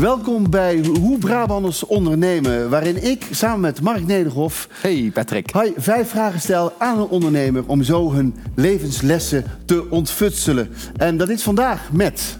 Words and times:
Welkom 0.00 0.50
bij 0.50 0.84
Hoe 1.00 1.18
Brabanders 1.18 1.86
ondernemen, 1.86 2.70
waarin 2.70 3.04
ik 3.04 3.26
samen 3.30 3.60
met 3.60 3.80
Mark 3.80 4.06
Nederhof 4.06 4.68
Hey 4.70 5.10
Patrick. 5.14 5.52
hi, 5.52 5.72
vijf 5.76 6.08
vragen 6.08 6.40
stel 6.40 6.72
aan 6.78 6.98
een 6.98 7.06
ondernemer 7.06 7.62
om 7.66 7.82
zo 7.82 8.12
hun 8.12 8.34
levenslessen 8.54 9.44
te 9.64 9.90
ontfutselen. 9.90 10.68
En 10.96 11.16
dat 11.16 11.28
is 11.28 11.42
vandaag 11.42 11.92
met. 11.92 12.38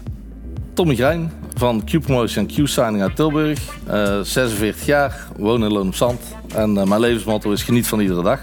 Tommy 0.73 0.95
Grijn 0.95 1.31
van 1.55 1.83
Q-Promotion 1.83 2.47
en 2.47 2.53
Q-Signing 2.53 3.01
uit 3.01 3.15
Tilburg. 3.15 3.77
Eh, 3.87 4.19
46 4.21 4.85
jaar, 4.85 5.27
woon 5.37 5.63
in 5.63 5.71
Loon 5.71 5.87
op 5.87 5.95
Zand. 5.95 6.21
En 6.55 6.77
eh, 6.77 6.85
mijn 6.85 7.01
levensmotto 7.01 7.51
is 7.51 7.63
geniet 7.63 7.87
van 7.87 7.99
iedere 7.99 8.23
dag. 8.23 8.41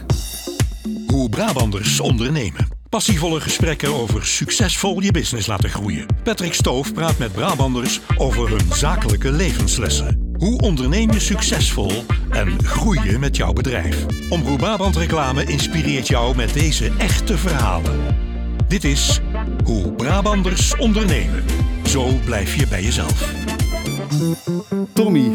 Hoe 1.07 1.29
Brabanders 1.29 2.01
ondernemen. 2.01 2.74
Passievolle 2.95 3.41
gesprekken 3.41 3.95
over 3.95 4.27
succesvol 4.27 5.03
je 5.03 5.13
business 5.13 5.47
laten 5.47 5.71
groeien. 5.71 6.07
Patrick 6.23 6.55
Stoof 6.55 6.93
praat 6.93 7.19
met 7.19 7.33
Brabanders 7.33 8.01
over 8.19 8.49
hun 8.49 8.73
zakelijke 8.73 9.31
levenslessen. 9.31 10.35
Hoe 10.39 10.61
onderneem 10.61 11.11
je 11.13 11.21
succesvol 11.21 11.91
en 12.31 12.65
groei 12.65 13.01
je 13.11 13.19
met 13.19 13.37
jouw 13.37 13.53
bedrijf? 13.53 14.07
Omroep 14.31 14.59
Brabant 14.59 14.97
Reclame 14.97 15.45
inspireert 15.45 16.09
jou 16.09 16.37
met 16.37 16.53
deze 16.53 16.93
echte 16.99 17.39
verhalen. 17.39 18.17
Dit 18.69 18.85
is 18.85 19.21
Hoe 19.65 19.93
Brabanders 19.93 20.77
ondernemen. 20.77 21.45
Zo 21.85 22.09
blijf 22.25 22.55
je 22.55 22.69
bij 22.69 22.83
jezelf. 22.83 23.33
Tommy. 24.93 25.27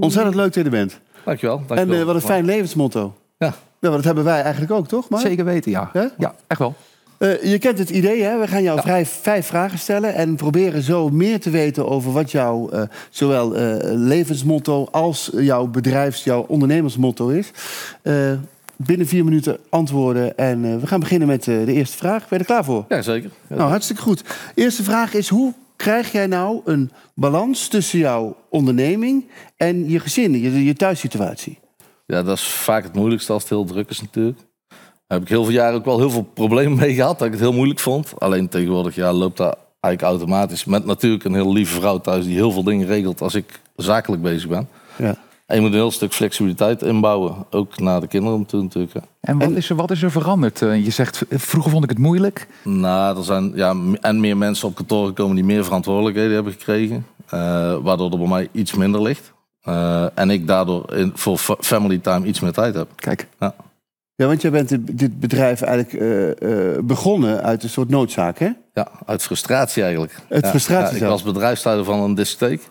Ontzettend 0.00 0.34
leuk 0.34 0.44
dat 0.44 0.54
je 0.54 0.62
er 0.62 0.70
bent. 0.70 1.00
Dankjewel. 1.24 1.58
En 1.58 1.64
dankjewel. 1.66 2.00
eh, 2.00 2.06
wat 2.06 2.14
een 2.14 2.20
fijn 2.20 2.44
levensmotto. 2.44 3.16
Ja, 3.38 3.54
Ja, 3.80 3.88
maar 3.88 3.96
dat 3.96 4.04
hebben 4.04 4.24
wij 4.24 4.42
eigenlijk 4.42 4.72
ook, 4.72 4.88
toch? 4.88 5.08
Mark? 5.08 5.22
Zeker 5.26 5.44
weten, 5.44 5.70
ja. 5.70 5.90
Ja, 6.18 6.34
echt 6.46 6.58
wel. 6.60 6.74
Eh, 7.18 7.42
je 7.42 7.58
kent 7.58 7.78
het 7.78 7.90
idee, 7.90 8.22
hè? 8.22 8.38
We 8.38 8.46
gaan 8.48 8.62
jou 8.62 8.76
Ja. 8.76 8.82
vijf, 8.82 9.18
vijf 9.22 9.46
vragen 9.46 9.78
stellen 9.78 10.14
en 10.14 10.36
proberen 10.36 10.82
zo 10.82 11.08
meer 11.08 11.40
te 11.40 11.50
weten 11.50 11.88
over 11.88 12.12
wat 12.12 12.30
jouw 12.30 12.68
eh, 12.70 12.82
zowel 13.10 13.56
eh, 13.56 13.76
levensmotto 13.94 14.88
als 14.90 15.30
jouw 15.34 15.66
bedrijfs, 15.66 16.24
jouw 16.24 16.44
ondernemersmotto 16.48 17.28
is. 17.28 17.50
Binnen 18.76 19.06
vier 19.06 19.24
minuten 19.24 19.58
antwoorden 19.68 20.36
en 20.36 20.80
we 20.80 20.86
gaan 20.86 21.00
beginnen 21.00 21.28
met 21.28 21.44
de 21.44 21.72
eerste 21.72 21.96
vraag. 21.96 22.18
Ben 22.20 22.28
je 22.28 22.38
er 22.38 22.44
klaar 22.44 22.64
voor? 22.64 22.84
ja 22.88 23.02
zeker. 23.02 23.30
Ja. 23.48 23.56
Nou, 23.56 23.70
hartstikke 23.70 24.02
goed. 24.02 24.22
Eerste 24.54 24.82
vraag 24.82 25.14
is: 25.14 25.28
hoe 25.28 25.52
krijg 25.76 26.12
jij 26.12 26.26
nou 26.26 26.60
een 26.64 26.90
balans 27.14 27.68
tussen 27.68 27.98
jouw 27.98 28.36
onderneming 28.50 29.24
en 29.56 29.88
je 29.90 30.00
gezin, 30.00 30.40
je, 30.40 30.64
je 30.64 30.74
thuissituatie? 30.74 31.58
Ja, 32.12 32.22
dat 32.22 32.36
is 32.36 32.42
vaak 32.44 32.82
het 32.82 32.94
moeilijkste 32.94 33.32
als 33.32 33.42
het 33.42 33.50
heel 33.50 33.64
druk 33.64 33.90
is 33.90 34.00
natuurlijk. 34.00 34.38
Daar 34.68 35.18
heb 35.18 35.22
ik 35.22 35.28
heel 35.28 35.44
veel 35.44 35.52
jaren 35.52 35.74
ook 35.74 35.84
wel 35.84 35.98
heel 35.98 36.10
veel 36.10 36.22
problemen 36.34 36.78
mee 36.78 36.94
gehad. 36.94 37.18
Dat 37.18 37.26
ik 37.26 37.32
het 37.32 37.42
heel 37.42 37.52
moeilijk 37.52 37.80
vond. 37.80 38.12
Alleen 38.18 38.48
tegenwoordig 38.48 38.94
ja, 38.94 39.12
loopt 39.12 39.36
dat 39.36 39.58
eigenlijk 39.80 40.14
automatisch. 40.18 40.64
Met 40.64 40.84
natuurlijk 40.84 41.24
een 41.24 41.34
heel 41.34 41.52
lieve 41.52 41.74
vrouw 41.80 41.98
thuis 42.00 42.24
die 42.24 42.34
heel 42.34 42.50
veel 42.50 42.62
dingen 42.62 42.86
regelt 42.86 43.20
als 43.20 43.34
ik 43.34 43.60
zakelijk 43.76 44.22
bezig 44.22 44.48
ben. 44.48 44.68
Ja. 44.96 45.16
En 45.46 45.54
je 45.56 45.60
moet 45.60 45.70
een 45.70 45.76
heel 45.76 45.90
stuk 45.90 46.12
flexibiliteit 46.12 46.82
inbouwen. 46.82 47.34
Ook 47.50 47.78
naar 47.78 48.00
de 48.00 48.06
kinderen 48.06 48.46
toe 48.46 48.62
natuurlijk. 48.62 48.92
hè. 48.94 49.00
En 49.20 49.38
wat, 49.38 49.50
Is, 49.50 49.70
er, 49.70 49.76
wat 49.76 49.90
is 49.90 50.02
er 50.02 50.10
veranderd? 50.10 50.62
Eh, 50.62 50.84
Je 50.84 50.90
zegt, 50.90 51.24
vroeger 51.30 51.70
vond 51.70 51.84
ik 51.84 51.90
het 51.90 51.98
moeilijk. 51.98 52.46
Nou, 52.64 53.16
er 53.18 53.24
zijn 53.24 53.52
ja, 53.54 53.74
en 54.00 54.20
meer 54.20 54.36
mensen 54.36 54.68
op 54.68 54.74
kantoor 54.74 55.06
gekomen 55.06 55.34
die 55.34 55.44
meer 55.44 55.64
verantwoordelijkheden 55.64 56.34
hebben 56.34 56.52
gekregen. 56.52 57.06
eh, 57.28 57.76
waardoor 57.82 58.10
er 58.12 58.18
bij 58.18 58.28
mij 58.28 58.48
iets 58.52 58.74
minder 58.74 59.02
ligt. 59.02 59.32
Eh, 59.68 60.06
en 60.14 60.30
ik 60.30 60.46
daardoor 60.46 60.94
in, 60.94 61.12
voor 61.14 61.38
fa- 61.38 61.56
family 61.60 61.98
time 61.98 62.26
iets 62.26 62.40
meer 62.40 62.52
tijd 62.52 62.74
heb. 62.74 62.88
Kijk, 62.96 63.26
Ja. 63.40 63.54
Ja, 64.14 64.26
want 64.26 64.42
jij 64.42 64.50
bent 64.50 64.68
dit- 64.98 65.20
bedrijf 65.20 65.60
eigenlijk 65.62 66.02
eh, 66.02 66.74
eh, 66.76 66.78
begonnen 66.84 67.42
uit 67.42 67.62
een 67.62 67.68
soort 67.68 67.88
noodzaak, 67.88 68.38
hè? 68.38 68.48
Ja, 68.74 68.88
uit 69.06 69.22
frustratie 69.22 69.82
eigenlijk. 69.82 70.12
Uit 70.30 70.44
Ja, 70.44 70.50
frustratie 70.50 70.96
ja, 70.98 71.02
ik 71.04 71.10
was 71.10 71.22
bedrijfsleider 71.22 71.84
van 71.84 72.00
een 72.00 72.14
discotheek. 72.14 72.62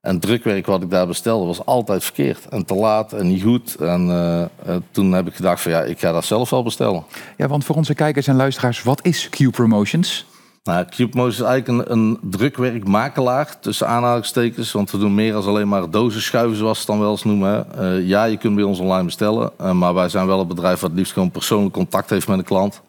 En 0.00 0.18
drukwerk 0.18 0.66
wat 0.66 0.82
ik 0.82 0.90
daar 0.90 1.06
bestelde 1.06 1.46
was 1.46 1.64
altijd 1.64 2.04
verkeerd. 2.04 2.46
En 2.48 2.64
te 2.64 2.74
laat 2.74 3.12
en 3.12 3.26
niet 3.26 3.42
goed. 3.42 3.74
En 3.74 4.08
eh, 4.10 4.42
eh, 4.42 4.48
toen 4.90 5.12
heb 5.12 5.26
ik 5.26 5.34
gedacht 5.34 5.62
van 5.62 5.72
ja, 5.72 5.82
ik 5.82 5.98
ga 5.98 6.12
dat 6.12 6.24
zelf 6.24 6.50
wel 6.50 6.62
bestellen. 6.62 7.04
ja, 7.36 7.48
want 7.48 7.64
voor 7.64 7.76
onze 7.76 7.94
kijkers 7.94 8.26
en 8.26 8.36
luisteraars, 8.36 8.82
wat 8.82 9.04
is 9.06 9.28
Q 9.28 9.50
Promotions? 9.50 10.26
Nou, 10.64 10.86
is 11.28 11.40
eigenlijk 11.40 11.68
een, 11.68 11.92
een 11.92 12.18
drukwerkmakelaar 12.22 13.60
tussen 13.60 13.88
aanhalingstekens. 13.88 14.72
Want 14.72 14.90
we 14.90 14.98
doen 14.98 15.14
meer 15.14 15.32
dan 15.32 15.44
alleen 15.44 15.68
maar 15.68 15.90
dozen 15.90 16.22
schuiven, 16.22 16.56
zoals 16.56 16.80
ze 16.80 16.82
het 16.82 16.92
dan 16.92 17.00
wel 17.00 17.10
eens 17.10 17.24
noemen. 17.24 17.78
Eh, 17.78 18.08
ja, 18.08 18.24
je 18.24 18.36
kunt 18.36 18.54
bij 18.54 18.64
ons 18.64 18.78
online 18.78 19.04
bestellen. 19.04 19.50
eh, 19.58 19.72
maar 19.72 19.94
wij 19.94 20.08
zijn 20.08 20.26
wel 20.26 20.38
het 20.38 20.48
bedrijf 20.48 20.80
wat 20.80 20.90
het 20.90 20.98
liefst 20.98 21.12
gewoon 21.12 21.30
persoonlijk 21.30 21.74
contact 21.74 22.10
heeft 22.10 22.28
met 22.28 22.38
de 22.38 22.44
klant. 22.44 22.82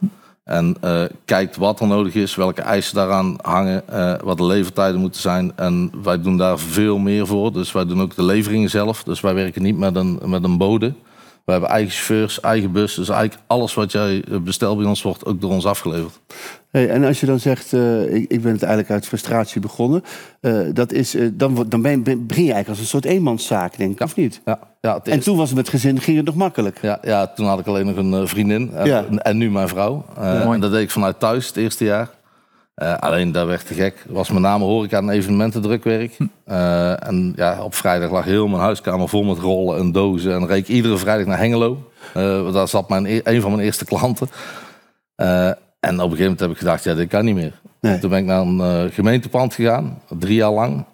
En 0.44 0.75
eh, 0.81 1.03
kijkt 1.25 1.57
wat 1.57 1.79
er 1.79 1.88
nodig 1.88 2.13
is, 2.13 2.35
welke 2.35 2.62
eisen 2.62 2.95
daaraan 2.95 3.35
hangen, 3.41 3.83
wat 4.23 4.38
de 4.38 4.45
levertijden 4.45 5.00
moeten 5.00 5.22
zijn. 5.22 5.51
En 5.56 5.91
wij 6.03 6.22
doen 6.22 6.38
daar 6.38 6.59
veel 6.59 6.97
meer 6.97 7.28
voor. 7.28 7.53
Dus 7.53 7.72
wij 7.72 7.85
doen 7.85 8.01
ook 8.01 8.16
de 8.16 8.23
leveringen 8.23 8.69
zelf. 8.69 9.03
Dus 9.03 9.22
wij 9.22 9.33
werken 9.33 9.62
niet 9.62 9.78
met 9.78 9.95
een, 9.95 10.19
met 10.25 10.44
een 10.44 10.57
bode. 10.57 10.94
We 11.46 11.52
hebben 11.52 11.70
eigen 11.70 11.92
chauffeurs, 11.92 12.40
eigen 12.40 12.72
bus. 12.72 12.96
Dus 12.96 13.09
eigenlijk 13.09 13.42
alles 13.48 13.74
wat 13.74 13.92
jij 13.92 14.24
bestelt 14.42 14.78
bij 14.78 14.86
ons 14.88 15.02
wordt 15.02 15.26
ook 15.26 15.42
door 15.42 15.52
ons 15.52 15.66
afgeleverd. 15.66 16.20
Hey, 16.72 16.90
en 16.90 17.04
als 17.04 17.20
je 17.20 17.26
dan 17.26 17.40
zegt, 17.40 17.74
eh, 17.74 18.14
ik, 18.14 18.31
ik 18.31 18.42
ben 18.42 18.52
het 18.52 18.62
eigenlijk 18.64 18.92
uit 18.92 19.08
frustratie 19.08 19.62
begonnen, 19.62 20.04
eh, 20.40 20.59
dat 20.74 20.92
is, 20.92 21.16
eh, 21.16 21.28
dan, 21.34 21.56
wordt- 21.56 21.72
dan 21.72 21.81
ben, 21.81 22.04
ben- 22.04 22.28
begin 22.28 22.44
je 22.46 22.52
eigenlijk 22.54 22.70
als 22.70 22.80
een 22.80 23.00
soort 23.02 23.06
eenmanszaak, 23.06 23.78
denk 23.78 23.92
ik, 23.92 24.02
of 24.02 24.16
niet? 24.16 24.42
Ja, 24.46 24.59
ja, 24.81 24.94
het 24.94 25.08
En 25.08 25.20
toen 25.20 25.38
was 25.38 25.48
het 25.48 25.58
met 25.58 25.70
gezin, 25.70 26.00
ging 26.02 26.18
het 26.18 26.26
nog 26.26 26.36
makkelijk. 26.36 26.78
Ja, 26.81 27.00
ja, 27.02 27.28
toen 27.28 27.46
had 27.46 27.60
ik 27.60 27.68
alleen 27.68 27.86
nog 27.86 27.96
een 27.96 28.14
eh, 28.14 28.25
vriendin 28.28 28.72
en, 28.74 28.86
Ja. 28.86 29.06
en 29.18 29.38
nu 29.38 29.52
mijn 29.52 29.68
vrouw. 29.68 30.06
Eh, 30.18 30.42
en 30.52 30.60
dat 30.60 30.72
deed 30.72 30.81
ik 30.81 30.92
vanuit 30.92 31.20
thuis 31.20 31.48
het 31.48 31.58
eerste 31.58 31.84
jaar. 31.84 32.10
Eh, 32.73 32.97
alleen 32.97 33.31
dat 33.31 33.47
werd 33.47 33.67
te 33.67 33.73
gek. 33.73 34.06
Was 34.07 34.29
met 34.29 34.41
name 34.41 34.63
horeca 34.63 34.97
en 34.97 35.09
evenementendrukwerk. 35.09 36.17
Eh, 36.45 37.07
en 37.07 37.34
ja, 37.35 37.63
op 37.63 37.75
vrijdag 37.75 38.11
lag 38.11 38.25
heel 38.25 38.47
mijn 38.47 38.61
huiskamer 38.61 39.09
vol 39.09 39.23
met 39.23 39.38
rollen 39.38 39.79
en 39.79 39.91
dozen. 39.91 40.34
En 40.34 40.50
ik 40.56 40.67
iedere 40.67 40.97
vrijdag 40.97 41.25
naar 41.25 41.38
Hengelo. 41.38 41.91
Eh, 42.13 42.53
daar 42.53 42.67
zat 42.67 42.89
mijn, 42.89 43.06
e- 43.06 43.22
een 43.23 43.41
van 43.41 43.51
mijn 43.51 43.63
eerste 43.63 43.85
klanten. 43.85 44.28
En 45.16 45.56
op 45.79 45.89
een 45.89 46.00
gegeven 46.00 46.17
moment 46.23 46.39
heb 46.39 46.50
ik 46.50 46.57
gedacht, 46.57 46.83
ja, 46.83 46.94
dit 46.94 47.09
kan 47.09 47.25
niet 47.25 47.35
meer. 47.35 47.62
Nee. 47.81 48.00
Toen 48.00 48.09
ben 48.09 48.19
ik 48.19 48.25
naar 48.25 48.41
een 48.41 48.91
gemeentepand 48.91 49.53
gegaan, 49.53 50.01
drie 50.09 50.35
jaar 50.35 50.51
lang. 50.51 50.85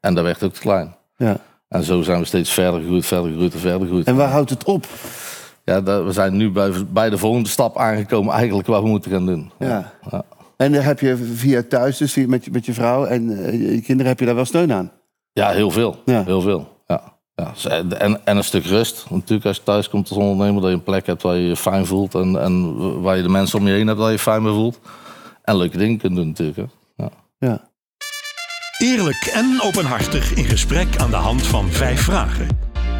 En 0.00 0.14
dat 0.14 0.24
werd 0.24 0.42
ook 0.42 0.52
te 0.52 0.60
klein. 0.60 0.94
Ja. 1.16 1.36
En 1.68 1.82
zo 1.82 2.02
zijn 2.02 2.18
we 2.18 2.24
steeds 2.24 2.50
verder 2.50 2.80
gegroeid, 2.80 3.06
verder 3.06 3.30
gegroeid 3.30 3.54
en 3.54 3.60
verder 3.60 3.80
gegroeid. 3.80 4.06
En 4.06 4.16
waar 4.16 4.30
houdt 4.30 4.50
het 4.50 4.64
op? 4.64 4.86
Ja, 5.64 5.82
we 5.82 6.12
zijn 6.12 6.36
nu 6.36 6.50
bij, 6.50 6.70
bij 6.88 7.10
de 7.10 7.18
volgende 7.18 7.48
stap 7.48 7.78
aangekomen 7.78 8.34
eigenlijk 8.34 8.66
wat 8.66 8.82
we 8.82 8.88
moeten 8.88 9.10
gaan 9.10 9.26
doen. 9.26 9.50
Ja. 9.58 9.92
Ja. 10.10 10.24
En 10.56 10.72
dan 10.72 10.82
heb 10.82 11.00
je 11.00 11.16
via 11.16 11.62
thuis, 11.68 11.96
dus 11.96 12.12
via- 12.12 12.26
met, 12.28 12.44
je- 12.44 12.50
met 12.50 12.66
je 12.66 12.72
vrouw 12.72 13.04
en 13.04 13.44
eh, 13.44 13.72
je 13.74 13.80
kinderen, 13.82 14.10
heb 14.10 14.18
je 14.20 14.26
daar 14.26 14.34
wel 14.34 14.44
steun 14.44 14.72
aan? 14.72 14.92
Ja, 15.32 15.50
heel 15.50 15.70
veel. 15.70 16.02
Ja. 16.04 16.24
Heel 16.24 16.40
veel. 16.40 16.68
Ja. 16.86 17.02
Ja. 17.34 17.52
En, 17.98 18.26
en 18.26 18.36
een 18.36 18.44
stuk 18.44 18.64
rust. 18.64 19.06
Natuurlijk 19.10 19.46
als 19.46 19.56
je 19.56 19.62
thuis 19.62 19.88
komt 19.88 20.08
als 20.08 20.18
ondernemer, 20.18 20.60
dat 20.60 20.70
je 20.70 20.76
een 20.76 20.82
plek 20.82 21.06
hebt 21.06 21.22
waar 21.22 21.36
je 21.36 21.48
je 21.48 21.56
fijn 21.56 21.86
voelt. 21.86 22.14
En, 22.14 22.40
en 22.42 23.00
waar 23.00 23.16
je 23.16 23.22
de 23.22 23.28
mensen 23.28 23.58
om 23.58 23.66
je 23.66 23.72
heen 23.72 23.86
hebt 23.86 23.98
waar 23.98 24.06
je 24.10 24.12
je 24.16 24.18
fijn 24.22 24.42
bij 24.42 24.52
voelt. 24.52 24.80
En 25.42 25.56
leuke 25.56 25.78
dingen 25.78 25.98
kunt 25.98 26.16
doen 26.16 26.26
natuurlijk. 26.26 26.56
Hè. 26.58 26.64
Ja. 27.04 27.10
Ja. 27.38 27.70
Eerlijk 28.78 29.30
en 29.34 29.58
openhartig 29.62 30.34
in 30.34 30.44
gesprek 30.44 30.96
aan 30.96 31.10
de 31.10 31.16
hand 31.16 31.42
van 31.46 31.68
vijf 31.70 32.00
vragen. 32.00 32.46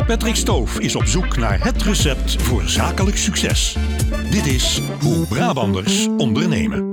Patrick 0.06 0.36
Stoof 0.36 0.78
is 0.78 0.96
op 0.96 1.04
zoek 1.04 1.36
naar 1.36 1.64
het 1.64 1.82
recept 1.82 2.42
voor 2.42 2.62
zakelijk 2.68 3.16
succes. 3.16 3.76
Dit 4.30 4.46
is 4.46 4.80
Hoe 5.00 5.26
Brabanders 5.26 6.06
ondernemen. 6.16 6.91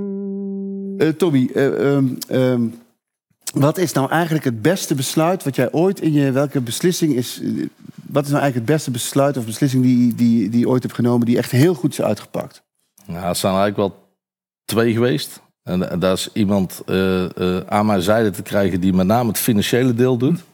Eh, 1.00 1.08
Tommy, 1.08 1.50
eh, 1.54 1.94
ehm, 1.94 2.06
ehm, 2.28 2.66
wat 3.54 3.78
is 3.78 3.92
nou 3.92 4.10
eigenlijk 4.10 4.44
het 4.44 4.62
beste 4.62 4.94
besluit 4.94 5.44
wat 5.44 5.56
jij 5.56 5.72
ooit 5.72 6.00
in 6.00 6.12
je... 6.12 6.32
Welke 6.32 6.60
beslissing 6.60 7.14
is... 7.14 7.40
eh, 7.40 7.48
wat 8.06 8.24
is 8.24 8.30
nou 8.30 8.42
eigenlijk 8.42 8.54
het 8.54 8.64
beste 8.64 8.90
besluit 8.90 9.36
of 9.36 9.44
beslissing 9.44 9.82
die, 9.82 10.14
die, 10.14 10.48
die 10.48 10.60
je 10.60 10.68
ooit 10.68 10.82
hebt 10.82 10.94
genomen... 10.94 11.26
die 11.26 11.36
echt 11.36 11.50
heel 11.50 11.74
goed 11.74 11.92
is 11.92 12.02
uitgepakt? 12.02 12.62
Ja, 13.06 13.28
het 13.28 13.36
zijn 13.36 13.54
eigenlijk 13.54 13.76
wel 13.76 14.08
twee 14.64 14.92
geweest. 14.92 15.40
En, 15.62 15.98
daar 16.00 16.12
is 16.12 16.28
iemand 16.32 16.82
aan 17.66 17.86
mijn 17.86 18.02
zijde 18.02 18.30
te 18.30 18.42
krijgen 18.42 18.80
die 18.80 18.92
met 18.92 19.06
name 19.06 19.28
het 19.28 19.38
financiële 19.38 19.94
deel 19.94 20.16
doet. 20.16 20.44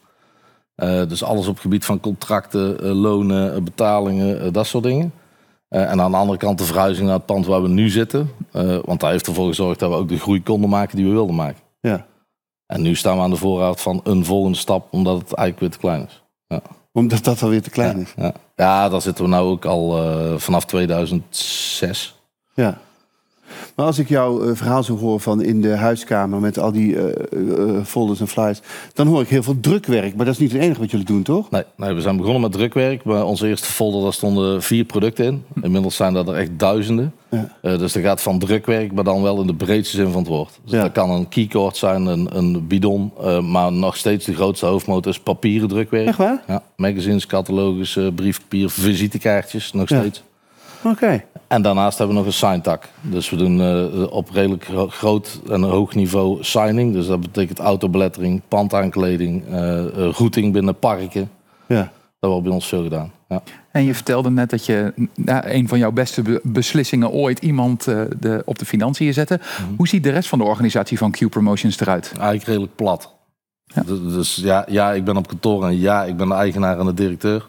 Dus 1.08 1.22
alles 1.22 1.46
op 1.46 1.52
het 1.52 1.62
gebied 1.62 1.84
van 1.84 2.00
contracten, 2.00 2.86
lonen, 2.86 3.64
betalingen, 3.64 4.52
dat 4.52 4.66
soort 4.66 4.84
dingen. 4.84 5.12
Eh, 5.68 5.90
en 5.90 6.00
aan 6.00 6.10
de 6.10 6.16
andere 6.16 6.38
kant 6.38 6.58
de 6.58 6.64
verhuizing 6.64 7.06
naar 7.06 7.16
het 7.16 7.26
pand 7.26 7.46
waar 7.46 7.62
we 7.62 7.68
nu 7.68 7.88
zitten. 7.88 8.30
Eh, 8.52 8.78
want 8.84 9.00
daar 9.00 9.10
heeft 9.10 9.26
ervoor 9.26 9.48
gezorgd 9.48 9.78
dat 9.78 9.90
we 9.90 9.96
ook 9.96 10.08
de 10.08 10.18
groei 10.18 10.42
konden 10.42 10.70
maken 10.70 10.96
die 10.96 11.06
we 11.06 11.12
wilden 11.12 11.34
maken. 11.34 11.62
Ja. 11.80 12.06
En 12.66 12.82
nu 12.82 12.94
staan 12.94 13.16
we 13.16 13.22
aan 13.22 13.30
de 13.30 13.36
voorraad 13.36 13.80
van 13.80 14.00
een 14.04 14.24
volgende 14.24 14.58
stap, 14.58 14.86
omdat 14.90 15.14
het 15.18 15.32
eigenlijk 15.32 15.60
weer 15.60 15.70
te 15.70 15.78
klein 15.78 16.06
is. 16.06 16.24
Omdat 16.92 17.24
dat 17.24 17.42
alweer 17.42 17.62
te 17.62 17.70
klein 17.70 17.98
is. 17.98 18.12
Ja, 18.16 18.32
ja 18.54 18.88
daar 18.88 19.02
zitten 19.02 19.24
we 19.24 19.30
nou 19.30 19.50
ook 19.50 19.64
al 19.64 19.98
eh, 19.98 20.38
vanaf 20.38 20.64
2006. 20.64 22.20
Ja. 22.54 22.78
Maar 23.74 23.86
als 23.86 23.98
ik 23.98 24.08
jouw 24.08 24.42
eh, 24.42 24.50
verhaal 24.54 24.82
zo 24.82 24.96
hoor 24.98 25.20
van 25.20 25.42
in 25.42 25.60
de 25.60 25.76
huiskamer 25.76 26.40
met 26.40 26.58
al 26.58 26.72
die 26.72 26.96
eh, 26.96 27.76
eh, 27.78 27.84
folders 27.84 28.20
en 28.20 28.28
flyers, 28.28 28.60
dan 28.94 29.06
hoor 29.06 29.20
ik 29.20 29.28
heel 29.28 29.42
veel 29.42 29.60
drukwerk. 29.60 30.16
Maar 30.16 30.24
dat 30.24 30.34
is 30.34 30.40
niet 30.40 30.52
het 30.52 30.60
enige 30.62 30.80
wat 30.80 30.90
jullie 30.90 31.06
doen, 31.06 31.22
toch? 31.22 31.50
Nee, 31.50 31.62
nee, 31.76 31.94
we 31.94 32.00
zijn 32.00 32.16
begonnen 32.16 32.40
met 32.42 32.52
drukwerk. 32.52 33.02
Bij 33.04 33.20
onze 33.22 33.48
eerste 33.48 33.66
folder 33.68 34.02
daar 34.02 34.12
stonden 34.12 34.62
vier 34.62 34.84
producten 34.84 35.24
in. 35.24 35.44
Inmiddels 35.62 35.96
zijn 35.96 36.14
dat 36.14 36.28
er 36.28 36.34
echt 36.34 36.50
duizenden. 36.56 37.12
Ja. 37.30 37.76
Dus 37.76 37.94
er 37.94 38.02
gaat 38.02 38.22
van 38.22 38.38
drukwerk, 38.38 38.92
maar 38.92 39.04
dan 39.04 39.22
wel 39.22 39.40
in 39.40 39.46
de 39.46 39.54
breedste 39.54 39.96
zin 39.96 40.10
van 40.10 40.20
het 40.20 40.28
woord. 40.28 40.58
Dus 40.62 40.72
Ja. 40.72 40.82
dat 40.82 40.92
kan 40.92 41.10
een 41.10 41.28
keycord 41.28 41.76
zijn, 41.76 42.06
een, 42.06 42.28
een 42.36 42.66
bidon. 42.66 43.12
maar 43.50 43.72
nog 43.72 43.96
steeds 43.96 44.24
de 44.26 44.34
grootste 44.34 44.66
hoofdmoot 44.66 45.06
is 45.06 45.20
papieren 45.20 45.68
drukwerk. 45.68 46.06
Echt 46.06 46.18
waar? 46.18 46.42
Ja, 46.46 46.62
magazines, 46.76 47.26
catalogus, 47.26 47.96
eh, 47.96 48.06
briefpapier, 48.14 48.70
visitekaartjes, 48.70 49.72
nog 49.72 49.88
Ja. 49.88 49.98
steeds. 50.00 50.22
Oké. 50.84 51.24
En 51.48 51.62
daarnaast 51.62 51.98
hebben 51.98 52.16
we 52.16 52.22
nog 52.22 52.32
een 52.32 52.38
signtak. 52.38 52.88
Dus 53.00 53.30
we 53.30 53.36
doen 53.36 53.60
eh, 53.60 54.12
op 54.12 54.30
redelijk 54.30 54.64
gro- 54.64 54.88
groot 54.88 55.40
en 55.50 55.62
hoog 55.62 55.94
niveau 55.94 56.44
signing. 56.44 56.92
Dus 56.92 57.06
dat 57.06 57.20
betekent 57.20 57.58
autobelettering, 57.58 58.42
pandaankleding, 58.48 59.46
eh 59.46 59.78
eh, 59.78 60.12
routing 60.12 60.52
binnen 60.52 60.78
parken. 60.78 61.30
Ja. 61.66 61.92
Dat 62.18 62.30
wordt 62.30 62.44
bij 62.44 62.54
ons 62.54 62.66
veel 62.68 62.82
gedaan. 62.82 63.12
Ja. 63.28 63.42
En 63.72 63.84
je 63.84 63.94
vertelde 63.94 64.30
net 64.30 64.50
dat 64.50 64.66
je 64.66 64.92
na 65.14 65.50
een 65.52 65.68
van 65.68 65.78
jouw 65.78 65.92
beste 65.92 66.22
be- 66.22 66.40
beslissingen 66.42 67.10
ooit 67.10 67.38
iemand 67.38 67.86
eh, 67.86 68.00
de, 68.20 68.42
op 68.44 68.58
de 68.58 68.64
financiën 68.64 69.12
zette. 69.12 69.40
Hoe 69.76 69.88
ziet 69.88 70.02
de 70.02 70.10
rest 70.10 70.28
van 70.28 70.38
de 70.38 70.44
organisatie 70.44 70.98
van 70.98 71.10
Q 71.10 71.28
Promotions 71.28 71.80
eruit? 71.80 72.12
Eigenlijk 72.16 72.46
redelijk 72.46 72.76
plat. 72.76 73.14
Ja. 73.64 73.82
Dus, 73.86 73.98
dus 74.14 74.36
ja, 74.36 74.64
ja, 74.68 74.92
ik 74.92 75.04
ben 75.04 75.16
op 75.16 75.28
kantoor 75.28 75.64
en 75.64 75.78
ja, 75.78 76.04
ik 76.04 76.16
ben 76.16 76.28
de 76.28 76.34
eigenaar 76.34 76.78
en 76.78 76.86
de 76.86 76.94
directeur. 76.94 77.46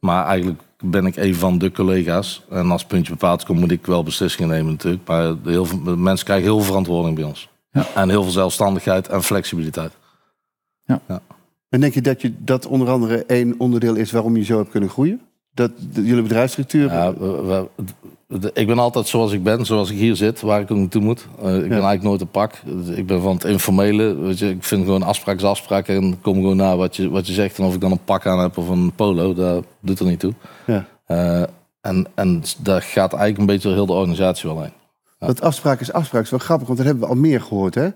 Maar 0.00 0.26
eigenlijk 0.26 0.60
ben 0.84 1.06
ik 1.06 1.16
een 1.16 1.34
van 1.34 1.58
de 1.58 1.70
collega's. 1.72 2.42
En 2.50 2.70
als 2.70 2.80
het 2.80 2.90
puntje 2.90 3.12
bepaald 3.12 3.44
komt, 3.44 3.60
moet 3.60 3.70
ik 3.70 3.86
wel 3.86 4.02
beslissingen 4.02 4.48
nemen 4.50 4.72
natuurlijk. 4.72 5.06
Maar 5.08 5.34
heel 5.44 5.64
veel, 5.64 5.96
mensen 5.96 6.24
krijgen 6.26 6.46
heel 6.46 6.56
veel 6.56 6.66
verantwoording 6.66 7.14
bij 7.16 7.24
ons. 7.24 7.48
Ja. 7.72 7.86
En 7.94 8.08
heel 8.08 8.22
veel 8.22 8.32
zelfstandigheid 8.32 9.08
en 9.08 9.22
flexibiliteit. 9.22 9.92
En 11.68 11.80
denk 11.80 11.94
je 11.94 12.00
dat 12.00 12.22
je 12.22 12.32
dat 12.38 12.66
onder 12.66 12.88
andere 12.88 13.24
één 13.24 13.54
onderdeel 13.58 13.94
is 13.94 14.10
waarom 14.10 14.36
je 14.36 14.44
zo 14.44 14.58
hebt 14.58 14.70
kunnen 14.70 14.88
groeien? 14.88 15.20
Dat 15.54 15.70
de- 15.92 16.04
jullie 16.04 16.22
bedrijfsstructuur. 16.22 16.92
Ja, 16.92 17.14
we- 17.14 17.68
ik 18.52 18.66
ben 18.66 18.78
altijd 18.78 19.08
zoals 19.08 19.32
ik 19.32 19.42
ben, 19.42 19.66
zoals 19.66 19.90
ik 19.90 19.98
hier 19.98 20.16
zit, 20.16 20.40
waar 20.40 20.60
ik 20.60 20.70
ook 20.70 20.78
naartoe 20.78 21.02
moet. 21.02 21.26
Eh, 21.42 21.54
ik 21.54 21.60
ben 21.60 21.70
eigenlijk 21.70 22.02
nooit 22.02 22.20
een 22.20 22.30
pak. 22.30 22.52
Ik 22.94 23.06
ben 23.06 23.22
van 23.22 23.34
het 23.34 23.44
informele. 23.44 24.14
Weet 24.14 24.38
je, 24.38 24.48
ik 24.48 24.64
vind 24.64 24.84
gewoon 24.84 25.02
afspraak 25.02 25.36
is 25.36 25.44
afspraak 25.44 25.88
en 25.88 26.20
kom 26.20 26.34
gewoon 26.34 26.56
naar 26.56 26.76
wat 26.76 26.96
je, 26.96 27.10
wat 27.10 27.26
je 27.26 27.32
zegt. 27.32 27.58
En 27.58 27.64
of 27.64 27.74
ik 27.74 27.80
dan 27.80 27.90
een 27.90 28.04
pak 28.04 28.26
aan 28.26 28.38
heb 28.38 28.56
of 28.58 28.68
een 28.68 28.92
polo, 28.94 29.34
dat 29.34 29.64
doet 29.80 29.98
er 29.98 30.06
niet 30.06 30.20
toe. 30.20 30.34
Ja. 30.66 30.86
Eh, 31.06 31.42
en, 31.80 32.06
en 32.14 32.42
daar 32.58 32.82
gaat 32.82 33.12
eigenlijk 33.12 33.38
een 33.38 33.46
beetje 33.46 33.72
heel 33.72 33.86
de 33.86 33.92
organisatie 33.92 34.48
wel 34.48 34.62
heen. 34.62 34.72
Dat 35.18 35.40
afspraak 35.40 35.80
is 35.80 35.92
afspraak. 35.92 36.22
is 36.22 36.30
wel 36.30 36.38
grappig, 36.38 36.66
want 36.66 36.78
dat 36.78 36.86
hebben 36.86 37.04
we 37.04 37.14
al 37.14 37.20
meer 37.20 37.40
gehoord, 37.40 37.74
hè? 37.74 37.88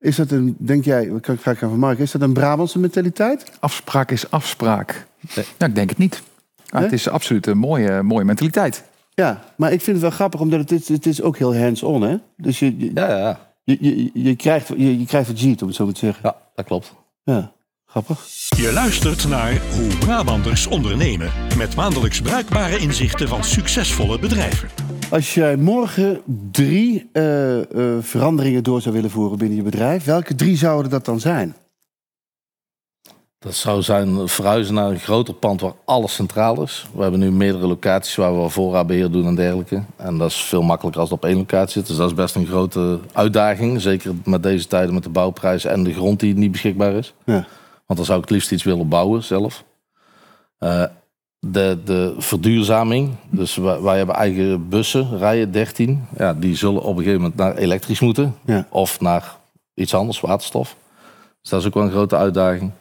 Is 0.00 0.16
dat 0.16 0.30
een, 0.30 0.56
denk 0.58 0.84
jij, 0.84 1.04
ik 1.04 1.26
ga 1.40 1.50
ik 1.50 1.62
aan 1.62 1.68
van 1.68 1.78
Mark, 1.78 1.98
is 1.98 2.10
dat 2.10 2.22
een 2.22 2.32
Brabantse 2.32 2.78
mentaliteit? 2.78 3.52
Afspraak 3.60 4.10
is 4.10 4.30
afspraak. 4.30 5.06
Nee. 5.34 5.44
Ja, 5.58 5.66
ik 5.66 5.74
denk 5.74 5.88
het 5.88 5.98
niet. 5.98 6.22
Ja, 6.64 6.80
het 6.80 6.92
is 6.92 7.08
absoluut 7.08 7.46
een 7.46 7.58
mooie, 7.58 8.02
mooie 8.02 8.24
mentaliteit. 8.24 8.84
Ja, 9.18 9.40
maar 9.56 9.72
ik 9.72 9.80
vind 9.80 9.96
het 9.96 10.00
wel 10.06 10.14
grappig, 10.14 10.40
omdat 10.40 10.58
het 10.58 10.72
is, 10.72 10.88
het 10.88 11.06
is 11.06 11.22
ook 11.22 11.38
heel 11.38 11.56
hands-on, 11.56 12.02
hè? 12.02 12.16
Dus 12.36 12.58
je, 12.58 12.78
je, 12.78 12.90
Ja, 12.94 13.18
ja, 13.18 13.38
je, 13.64 13.76
je, 13.80 14.10
je 14.14 14.36
krijgt, 14.36 14.68
je, 14.68 14.98
je 14.98 15.04
krijgt 15.04 15.28
wat 15.28 15.40
je 15.40 15.46
ziet, 15.46 15.60
om 15.60 15.66
het 15.66 15.76
zo 15.76 15.84
maar 15.84 15.94
te 15.94 16.00
zeggen. 16.00 16.20
ja, 16.22 16.36
dat 16.54 16.64
klopt. 16.64 16.94
Ja, 17.24 17.52
grappig. 17.86 18.26
Je 18.56 18.72
luistert 18.72 19.28
naar 19.28 19.60
Hoe 19.76 19.96
Brabanders 19.98 20.66
ondernemen. 20.66 21.30
Met 21.56 21.76
maandelijks 21.76 22.20
bruikbare 22.20 22.78
inzichten 22.78 23.28
van 23.28 23.44
succesvolle 23.44 24.18
bedrijven. 24.18 24.68
Als 25.10 25.34
jij 25.34 25.56
morgen 25.56 26.20
drie 26.50 27.08
eh, 27.12 27.58
eh, 27.58 28.02
veranderingen 28.02 28.62
door 28.62 28.80
zou 28.80 28.94
willen 28.94 29.10
voeren 29.10 29.38
binnen 29.38 29.56
je 29.56 29.62
bedrijf, 29.62 30.04
welke 30.04 30.34
drie 30.34 30.56
zouden 30.56 30.90
dat 30.90 31.04
dan 31.04 31.20
zijn? 31.20 31.54
Dat 33.38 33.54
zou 33.54 33.82
zijn 33.82 34.28
verhuizen 34.28 34.74
naar 34.74 34.90
een 34.90 34.98
groter 34.98 35.34
pand 35.34 35.60
waar 35.60 35.72
alles 35.84 36.14
centraal 36.14 36.62
is. 36.62 36.86
We 36.94 37.02
hebben 37.02 37.20
nu 37.20 37.32
meerdere 37.32 37.66
locaties 37.66 38.14
waar 38.14 38.42
we 38.42 38.48
voorraadbeheer 38.48 39.10
doen 39.10 39.26
en 39.26 39.34
dergelijke. 39.34 39.82
En 39.96 40.18
dat 40.18 40.30
is 40.30 40.36
veel 40.36 40.62
makkelijker 40.62 41.00
als 41.00 41.10
het 41.10 41.18
op 41.18 41.24
één 41.24 41.36
locatie 41.36 41.72
zit. 41.72 41.86
Dus 41.86 41.96
dat 41.96 42.08
is 42.10 42.14
best 42.14 42.34
een 42.34 42.46
grote 42.46 43.00
uitdaging. 43.12 43.80
Zeker 43.80 44.12
met 44.24 44.42
deze 44.42 44.66
tijden 44.66 44.94
met 44.94 45.02
de 45.02 45.08
bouwprijzen 45.08 45.70
en 45.70 45.84
de 45.84 45.92
grond 45.92 46.20
die 46.20 46.34
niet 46.34 46.52
beschikbaar 46.52 46.92
is. 46.92 47.14
Ja. 47.24 47.46
Want 47.86 47.98
dan 47.98 48.04
zou 48.04 48.18
ik 48.18 48.24
het 48.24 48.34
liefst 48.34 48.52
iets 48.52 48.62
willen 48.62 48.88
bouwen 48.88 49.22
zelf. 49.22 49.64
Eh, 50.58 50.84
de, 51.38 51.78
de 51.84 52.14
verduurzaming. 52.18 53.14
Dus 53.30 53.56
wij, 53.56 53.80
wij 53.80 53.96
hebben 53.96 54.14
eigen 54.14 54.68
bussen, 54.68 55.18
rijden 55.18 55.52
13. 55.52 56.04
Ja, 56.16 56.34
die 56.34 56.56
zullen 56.56 56.82
op 56.82 56.96
een 56.96 57.02
gegeven 57.02 57.20
moment 57.20 57.36
naar 57.36 57.56
elektrisch 57.56 58.00
moeten. 58.00 58.36
Ja. 58.44 58.66
Of 58.70 59.00
naar 59.00 59.36
iets 59.74 59.94
anders, 59.94 60.20
waterstof. 60.20 60.76
Dus 61.40 61.50
dat 61.50 61.60
is 61.60 61.66
ook 61.66 61.74
wel 61.74 61.82
een 61.82 61.90
grote 61.90 62.16
uitdaging. 62.16 62.72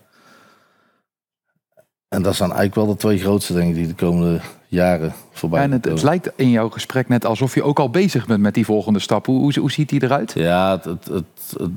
En 2.10 2.22
dat 2.22 2.36
zijn 2.36 2.50
eigenlijk 2.52 2.76
wel 2.76 2.88
de 2.96 3.00
twee 3.00 3.18
grootste 3.20 3.54
dingen 3.54 3.74
die 3.74 3.88
de 3.88 3.94
komende 3.94 4.40
jaren 4.68 5.14
voorbij 5.32 5.62
En 5.62 5.72
het, 5.72 6.04
lijkt 6.04 6.32
in 6.36 6.50
jouw 6.50 6.70
gesprek 6.70 7.08
net 7.08 7.26
alsof 7.26 7.56
je 7.56 7.64
ook 7.64 7.80
al 7.80 7.90
bezig 7.90 8.26
bent 8.26 8.42
met 8.42 8.54
die 8.54 8.66
volgende 8.66 9.00
stap. 9.00 9.26
Hoe, 9.26 9.40
hoe, 9.40 9.60
hoe 9.60 9.72
ziet 9.72 9.90
die 9.90 10.04
eruit? 10.04 10.32
Ja, 10.36 10.80
het, 10.84 11.06
het, 11.06 11.24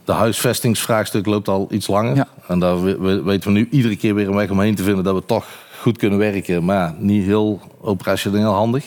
de 0.05 0.13
huisvestingsvraagstuk 0.13 1.27
loopt 1.27 1.49
al 1.49 1.67
iets 1.71 1.87
langer. 1.87 2.17
Ja. 2.17 2.29
En 2.49 2.59
daar 2.59 2.83
we- 2.83 2.99
we- 2.99 3.23
weten 3.23 3.53
we 3.53 3.59
nu 3.59 3.69
iedere 3.71 3.97
keer 3.97 4.15
weer 4.15 4.29
een 4.29 4.35
weg 4.35 4.51
omheen 4.51 4.75
te 4.75 4.83
vinden 4.83 5.05
dat 5.05 5.15
we 5.15 5.25
toch 5.27 5.47
goed 5.81 5.97
kunnen 5.99 6.19
werken. 6.19 6.65
Maar 6.65 6.95
niet 6.99 7.25
heel 7.25 7.61
operationeel 7.81 8.53
handig. 8.53 8.85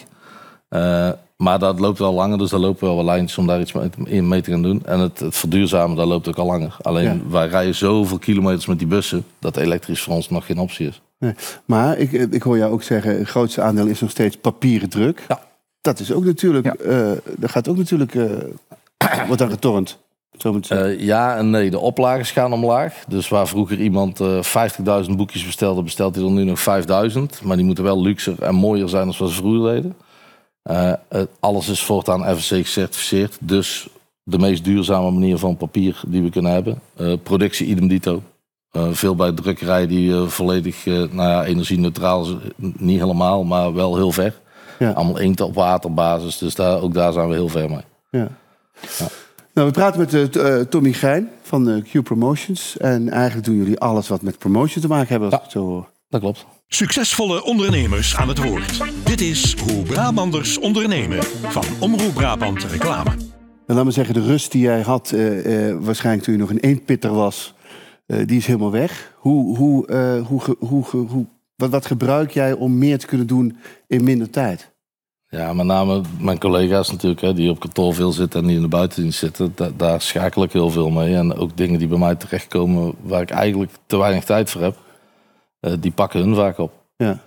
Eh, 0.69 1.09
maar 1.37 1.59
dat 1.59 1.79
loopt 1.79 1.99
wel 1.99 2.13
langer, 2.13 2.37
dus 2.37 2.49
daar 2.49 2.59
lopen 2.59 2.87
wel 2.87 2.95
wat 2.95 3.05
lijntjes 3.05 3.37
om 3.37 3.47
daar 3.47 3.59
iets 3.59 3.73
mee, 4.05 4.41
te 4.41 4.51
gaan 4.51 4.61
doen. 4.61 4.81
En 4.85 4.99
het, 4.99 5.19
het 5.19 5.35
verduurzamen, 5.35 5.95
dat 5.97 6.07
loopt 6.07 6.27
ook 6.27 6.37
al 6.37 6.45
langer. 6.45 6.75
Alleen 6.81 7.03
Ja. 7.03 7.29
wij 7.29 7.47
rijden 7.47 7.75
zoveel 7.75 8.17
kilometers 8.17 8.65
met 8.65 8.77
die 8.79 8.87
bussen, 8.87 9.25
dat 9.39 9.57
elektrisch 9.57 10.01
voor 10.01 10.13
ons 10.13 10.29
nog 10.29 10.45
geen 10.45 10.59
optie 10.59 10.87
is. 10.87 11.01
Nee. 11.23 11.33
Maar 11.65 11.97
ik, 11.97 12.11
ik 12.11 12.41
hoor 12.43 12.57
jou 12.57 12.71
ook 12.71 12.83
zeggen, 12.83 13.17
het 13.17 13.27
grootste 13.27 13.61
aandeel 13.61 13.85
is 13.87 13.99
nog 14.01 14.09
steeds 14.09 14.37
papieren 14.37 14.89
druk. 14.89 15.25
Ja. 15.27 15.39
Dat 15.81 15.99
is 15.99 16.11
ook 16.11 16.25
natuurlijk, 16.25 16.65
Ja. 16.65 16.75
eh 16.75 17.11
daar 17.37 17.49
gaat 17.49 17.67
ook 17.67 17.77
natuurlijk, 17.77 18.15
eh 18.15 18.25
wordt 19.27 19.41
aan 19.41 19.49
getornd. 19.49 19.97
Zo. 20.37 20.59
Eh, 20.69 20.99
ja 20.99 21.37
en 21.37 21.49
nee, 21.49 21.69
de 21.69 21.79
oplages 21.79 22.31
gaan 22.31 22.53
omlaag. 22.53 23.03
Dus 23.07 23.29
waar 23.29 23.47
vroeger 23.47 23.79
iemand 23.79 24.19
eh 24.19 24.43
50.000 25.05 25.11
boekjes 25.15 25.45
bestelde, 25.45 25.83
bestelt 25.83 26.15
hij 26.15 26.23
er 26.23 26.31
nu 26.31 26.43
nog 26.43 26.59
5.000. 26.59 27.43
Maar 27.43 27.55
die 27.55 27.65
moeten 27.65 27.83
wel 27.83 28.01
luxer 28.01 28.41
en 28.41 28.55
mooier 28.55 28.89
zijn 28.89 29.05
dan 29.07 29.15
wat 29.17 29.29
ze 29.29 29.35
vroeger 29.35 29.73
deden. 29.73 29.95
Eh, 30.63 30.91
eh, 30.91 31.21
alles 31.39 31.69
is 31.69 31.83
voortaan 31.83 32.37
FSC 32.37 32.49
gecertificeerd. 32.49 33.37
Dus 33.39 33.87
de 34.23 34.37
meest 34.39 34.63
duurzame 34.63 35.11
manier 35.11 35.37
van 35.37 35.57
papier 35.57 36.01
die 36.07 36.21
we 36.21 36.29
kunnen 36.29 36.51
hebben. 36.51 36.79
Eh, 36.95 37.13
productie 37.23 37.67
idem 37.67 37.87
dito. 37.87 38.21
Eh, 38.73 38.87
veel 38.91 39.15
bij 39.15 39.31
drukkerijen 39.31 39.87
die 39.87 40.13
eh, 40.13 40.27
volledig 40.27 40.85
eh, 40.85 40.93
nou 40.93 41.29
ja, 41.29 41.45
energie-neutraal 41.45 42.23
zijn. 42.23 42.39
Niet 42.77 42.99
helemaal, 42.99 43.43
maar 43.43 43.73
wel 43.73 43.95
heel 43.95 44.11
ver. 44.11 44.41
Ja. 44.79 44.91
Allemaal 44.91 45.19
inkt 45.19 45.41
op 45.41 45.55
waterbasis. 45.55 46.37
Dus 46.37 46.55
daar, 46.55 46.81
ook 46.81 46.93
daar 46.93 47.13
zijn 47.13 47.27
we 47.27 47.33
heel 47.33 47.49
ver 47.49 47.69
mee. 47.69 47.81
Ja. 48.09 48.27
Nou, 49.53 49.67
we 49.67 49.73
praten 49.73 49.99
met 49.99 50.71
Tommy 50.71 50.93
Gein 50.93 51.29
van 51.41 51.69
eh, 51.69 51.83
Q 51.91 52.03
Promotions. 52.03 52.77
En 52.77 53.09
eigenlijk 53.09 53.45
doen 53.45 53.55
jullie 53.55 53.79
alles 53.79 54.07
wat 54.07 54.21
met 54.21 54.37
promotion 54.37 54.81
te 54.81 54.87
maken 54.87 55.07
hebben, 55.07 55.29
als 55.29 55.37
Ja. 55.39 55.45
ik 55.45 55.53
het 55.53 55.61
zo 55.61 55.67
hoor. 55.69 55.89
Dat 56.09 56.21
klopt. 56.21 56.45
Succesvolle 56.67 57.43
ondernemers 57.43 58.15
aan 58.17 58.27
het 58.27 58.43
woord. 58.43 58.81
Dit 59.03 59.21
is 59.21 59.55
Hoe 59.59 59.83
Brabanders 59.83 60.59
ondernemen 60.59 61.23
van 61.23 61.63
Omroep 61.79 62.13
Brabant 62.13 62.63
Reclame. 62.63 63.11
En 63.67 63.75
laat 63.75 63.85
me 63.85 63.91
zeggen, 63.91 64.13
de 64.13 64.21
rust 64.25 64.51
die 64.51 64.61
jij 64.61 64.81
had, 64.81 65.11
eh, 65.11 65.69
eh, 65.69 65.77
waarschijnlijk 65.79 66.23
toen 66.25 66.33
je 66.33 66.39
nog 66.39 66.49
een 66.49 66.59
eenpitter 66.59 67.13
was, 67.13 67.53
eh, 68.05 68.27
die 68.27 68.37
is 68.37 68.45
helemaal 68.45 68.71
weg. 68.71 69.13
Hoe, 69.17 69.57
hoe, 69.57 69.87
eh, 69.87 70.27
hoe, 70.27 70.41
hoe, 70.59 70.83
hoe, 70.85 71.25
wat, 71.55 71.69
wat 71.69 71.85
gebruik 71.85 72.31
jij 72.31 72.53
om 72.53 72.77
meer 72.77 72.99
te 72.99 73.05
kunnen 73.07 73.27
doen 73.27 73.57
in 73.87 74.03
minder 74.03 74.29
tijd? 74.29 74.71
Ja, 75.27 75.53
met 75.53 75.65
name 75.65 76.01
mijn 76.19 76.39
collega's 76.39 76.91
natuurlijk, 76.91 77.21
hè, 77.21 77.33
die 77.33 77.49
op 77.49 77.59
kantoor 77.59 77.93
veel 77.93 78.11
zitten 78.11 78.41
en 78.41 78.47
die 78.47 78.55
in 78.55 78.61
de 78.61 78.67
buitendienst 78.67 79.19
zitten. 79.19 79.51
da- 79.55 79.71
daar 79.77 80.01
schakel 80.01 80.43
ik 80.43 80.51
heel 80.51 80.69
veel 80.69 80.89
mee. 80.89 81.15
En 81.15 81.35
ook 81.35 81.57
dingen 81.57 81.79
die 81.79 81.87
bij 81.87 81.97
mij 81.97 82.15
terechtkomen 82.15 82.93
waar 83.01 83.21
ik 83.21 83.29
eigenlijk 83.29 83.71
te 83.85 83.97
weinig 83.97 84.23
tijd 84.23 84.49
voor 84.49 84.61
heb, 84.61 84.77
eh, 85.59 85.73
die 85.79 85.91
pakken 85.91 86.19
hun 86.19 86.35
vaak 86.35 86.57
op. 86.57 86.71
Ja. 86.97 87.19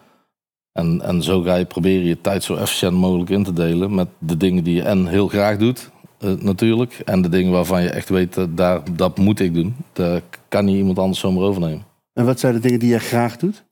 En, 0.72 1.02
en 1.02 1.22
zo 1.22 1.42
ga 1.42 1.54
je 1.54 1.64
proberen 1.64 2.06
je 2.06 2.20
tijd 2.20 2.44
zo 2.44 2.54
efficiënt 2.54 2.94
mogelijk 2.94 3.30
in 3.30 3.44
te 3.44 3.52
delen 3.52 3.94
met 3.94 4.08
de 4.18 4.36
dingen 4.36 4.64
die 4.64 4.74
je 4.74 4.82
en 4.82 5.06
heel 5.06 5.28
graag 5.28 5.56
doet, 5.56 5.90
eh, 6.18 6.30
natuurlijk. 6.30 7.00
En 7.04 7.22
de 7.22 7.28
dingen 7.28 7.52
waarvan 7.52 7.82
je 7.82 7.90
echt 7.90 8.08
weet, 8.08 8.36
eh, 8.36 8.44
daar, 8.48 8.80
dat 8.96 9.18
moet 9.18 9.40
ik 9.40 9.54
doen. 9.54 9.76
Dat 9.92 10.22
kan 10.48 10.64
niet 10.64 10.76
iemand 10.76 10.98
anders 10.98 11.20
zomaar 11.20 11.42
overnemen. 11.42 11.84
En 12.12 12.24
wat 12.24 12.40
zijn 12.40 12.54
de 12.54 12.60
dingen 12.60 12.78
die 12.78 12.88
jij 12.88 12.98
graag 12.98 13.36
doet? 13.36 13.64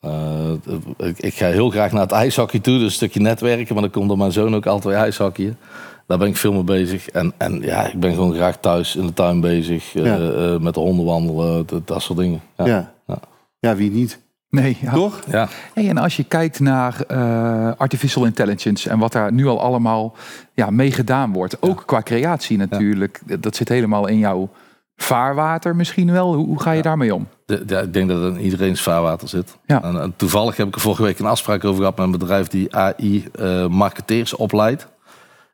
Eh, 0.00 0.52
ik, 0.96 1.18
ik 1.18 1.34
ga 1.34 1.46
heel 1.46 1.70
graag 1.70 1.92
naar 1.92 2.02
het 2.02 2.12
ijshockey 2.12 2.60
toe, 2.60 2.74
dus 2.74 2.84
een 2.84 2.90
stukje 2.90 3.20
netwerken. 3.20 3.74
Maar 3.74 3.82
dan 3.82 3.92
komt 3.92 4.10
er 4.10 4.16
mijn 4.16 4.32
zoon 4.32 4.54
ook 4.54 4.66
altijd 4.66 4.94
weer 4.94 5.02
ijshockeyen. 5.02 5.58
Daar 6.06 6.18
ben 6.18 6.28
ik 6.28 6.36
veel 6.36 6.52
mee 6.52 6.64
bezig. 6.64 7.08
En, 7.08 7.32
en 7.36 7.60
ja, 7.60 7.86
ik 7.86 8.00
ben 8.00 8.14
gewoon 8.14 8.34
graag 8.34 8.60
thuis 8.60 8.96
in 8.96 9.06
de 9.06 9.12
tuin 9.12 9.40
bezig. 9.40 9.92
Ja. 9.92 10.58
met 10.60 10.74
de 10.74 10.80
honden 10.80 11.04
wandelen, 11.04 11.66
dat, 11.66 11.86
dat 11.86 12.02
soort 12.02 12.18
dingen. 12.18 12.40
Ja. 12.56 12.66
Ja. 12.66 12.92
Ja. 13.06 13.18
ja. 13.58 13.76
wie 13.76 13.90
niet? 13.90 14.23
Nee, 14.54 14.76
ja. 14.80 14.92
Toch? 14.92 15.20
Ja, 15.30 15.48
Hey, 15.74 15.88
en 15.88 15.96
als 15.98 16.16
je 16.16 16.24
kijkt 16.24 16.60
naar 16.60 17.00
eh, 17.08 17.70
artificial 17.76 18.24
intelligence 18.24 18.90
en 18.90 18.98
wat 18.98 19.12
daar 19.12 19.32
nu 19.32 19.46
al 19.46 19.60
allemaal 19.60 20.16
ja, 20.54 20.70
mee 20.70 20.92
gedaan 20.92 21.32
wordt, 21.32 21.56
ook 21.62 21.82
qua 21.86 22.02
creatie 22.02 22.58
natuurlijk, 22.58 23.20
dat 23.42 23.56
zit 23.56 23.68
helemaal 23.68 24.06
in 24.06 24.18
jouw 24.18 24.48
vaarwater 24.96 25.76
misschien 25.76 26.12
wel. 26.12 26.34
Hoe, 26.34 26.46
hoe 26.46 26.60
ga 26.62 26.70
je 26.72 26.82
daarmee 26.82 27.14
om? 27.14 27.26
de- 27.46 27.64
de- 27.64 27.76
ik 27.80 27.92
denk 27.92 28.08
dat 28.08 28.22
het 28.22 28.34
in 28.34 28.40
iedereen's 28.40 28.82
vaarwater 28.82 29.28
zit. 29.28 29.56
Ja. 29.66 29.82
En, 29.82 30.00
en 30.00 30.12
toevallig 30.16 30.56
heb 30.56 30.66
ik 30.66 30.74
er 30.74 30.80
vorige 30.80 31.02
week 31.02 31.18
een 31.18 31.26
afspraak 31.26 31.64
over 31.64 31.78
gehad 31.78 31.96
met 31.96 32.04
een 32.06 32.12
bedrijf 32.12 32.46
die 32.48 32.76
AI-marketeers 32.76 34.36
opleidt. 34.36 34.86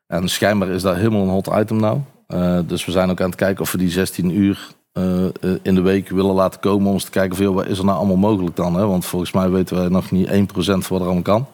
En 0.07 0.29
schijnbaar 0.29 0.69
is 0.69 0.83
dat 0.83 0.97
helemaal 0.97 1.23
een 1.23 1.29
hot 1.29 1.51
item 1.59 1.77
nou. 1.77 1.99
Eh, 2.27 2.59
dus 2.67 2.85
we 2.85 2.93
zijn 2.93 3.11
ook 3.11 3.21
aan 3.21 3.27
het 3.27 3.39
kijken 3.39 3.63
of 3.63 3.73
we 3.73 3.79
die 3.79 3.91
16 3.91 4.37
uur 4.39 4.69
eh, 4.93 5.25
eh, 5.25 5.31
in 5.63 5.75
de 5.75 5.81
week 5.81 6.09
willen 6.09 6.35
laten 6.35 6.61
komen 6.61 6.87
om 6.87 6.93
eens 6.93 7.05
te 7.05 7.11
kijken 7.11 7.37
van, 7.37 7.45
joh, 7.45 7.55
wat 7.55 7.67
is 7.67 7.79
er 7.79 7.85
nou 7.85 7.99
allemaal 7.99 8.17
mogelijk 8.17 8.57
dan? 8.57 8.75
Hè? 8.75 8.87
Want 8.87 9.05
volgens 9.05 9.33
mij 9.33 9.51
weten 9.51 9.77
wij 9.77 9.89
nog 9.89 10.11
niet 10.11 10.29
1% 10.29 10.33
van 10.55 10.83
wat 10.89 11.01
er 11.01 11.05
allemaal 11.05 11.23
kan. 11.23 11.47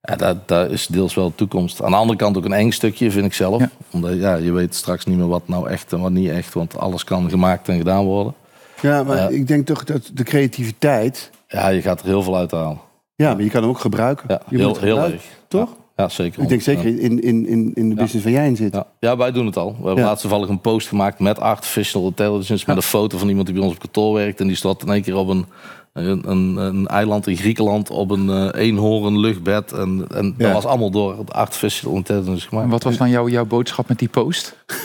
Ja, 0.00 0.16
dat, 0.16 0.48
dat 0.48 0.70
is 0.70 0.86
deels 0.86 1.14
wel 1.14 1.28
de 1.28 1.34
toekomst. 1.34 1.82
Aan 1.82 1.90
de 1.90 1.96
andere 1.96 2.18
kant 2.18 2.36
ook 2.36 2.44
een 2.44 2.52
eng 2.52 2.70
stukje, 2.70 3.10
vind 3.10 3.26
ik 3.26 3.32
zelf. 3.34 3.60
Ja. 3.60 3.70
Omdat 3.90 4.14
ja, 4.14 4.34
je 4.34 4.52
weet 4.52 4.74
straks 4.74 5.04
niet 5.04 5.16
meer 5.16 5.28
wat 5.28 5.48
nou 5.48 5.68
echt 5.68 5.92
en 5.92 6.00
wat 6.00 6.10
niet 6.10 6.30
echt. 6.30 6.54
Want 6.54 6.78
alles 6.78 7.04
kan 7.04 7.30
gemaakt 7.30 7.68
en 7.68 7.76
gedaan 7.76 8.04
worden. 8.04 8.34
Ja, 8.80 9.02
maar 9.02 9.16
Ja. 9.16 9.28
ik 9.28 9.46
denk 9.48 9.66
toch 9.66 9.84
dat 9.84 10.10
de 10.14 10.22
creativiteit... 10.22 11.30
Ja, 11.48 11.68
je 11.68 11.82
gaat 11.82 12.00
er 12.00 12.06
heel 12.06 12.22
veel 12.22 12.36
uit 12.36 12.50
halen. 12.50 12.80
Ja, 13.14 13.34
maar 13.34 13.42
je 13.42 13.50
kan 13.50 13.60
hem 13.60 13.70
ook 13.70 13.78
gebruiken. 13.80 14.24
Ja, 14.28 14.40
je 14.48 14.56
heel, 14.56 14.68
moet 14.68 14.80
heel 14.80 14.98
erg. 14.98 15.22
Toch? 15.48 15.76
Ja, 15.96 16.08
zeker. 16.08 16.42
Ik 16.42 16.48
denk 16.48 16.60
zeker 16.62 16.84
in, 16.86 17.22
in, 17.22 17.46
in, 17.46 17.70
in 17.74 17.88
de 17.88 17.94
business 17.94 18.24
waar 18.24 18.32
jij 18.34 18.46
in 18.46 18.56
zit. 18.56 18.74
Ja. 18.74 18.86
ja, 19.00 19.16
wij 19.16 19.32
doen 19.32 19.46
het 19.46 19.56
al. 19.56 19.70
We 19.70 19.76
hebben 19.86 19.96
Ja. 19.96 20.04
laatst 20.08 20.20
toevallig 20.20 20.48
een 20.48 20.60
post 20.60 20.88
gemaakt 20.88 21.18
met 21.18 21.40
artificial 21.40 22.04
intelligence. 22.06 22.64
Met 22.66 22.76
een 22.76 22.82
foto 22.82 23.18
van 23.18 23.28
iemand 23.28 23.46
die 23.46 23.54
bij 23.56 23.64
ons 23.64 23.74
op 23.74 23.80
kantoor 23.80 24.14
werkt. 24.14 24.40
En 24.40 24.46
die 24.46 24.56
stond 24.56 24.82
in 24.82 24.88
één 24.92 25.02
keer 25.02 25.16
op 25.16 25.28
een, 25.28 25.46
een, 25.92 26.30
een, 26.30 26.56
een 26.56 26.86
eiland 26.86 27.26
in 27.26 27.36
Griekenland. 27.36 27.90
Op 27.90 28.10
een 28.10 28.30
eh 28.30 28.62
eenhoorn 28.66 29.18
luchtbed. 29.18 29.72
En, 29.72 30.06
en 30.14 30.34
Ja. 30.38 30.44
dat 30.44 30.52
was 30.52 30.64
allemaal 30.64 30.90
door 30.90 31.16
artificial 31.28 31.94
intelligence 31.94 32.42
En 32.42 32.48
gemaakt. 32.48 32.70
wat 32.70 32.82
was 32.82 32.96
dan 32.96 33.10
jouw, 33.10 33.28
jouw 33.28 33.44
boodschap 33.46 33.88
met 33.88 33.98
die 33.98 34.08
post? 34.08 34.56